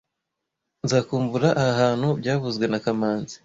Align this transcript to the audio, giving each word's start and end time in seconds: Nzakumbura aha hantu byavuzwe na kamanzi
Nzakumbura 0.83 1.49
aha 1.61 1.73
hantu 1.81 2.07
byavuzwe 2.19 2.65
na 2.67 2.79
kamanzi 2.83 3.35